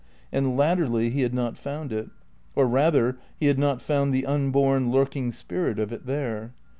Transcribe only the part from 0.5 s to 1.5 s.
latterly he had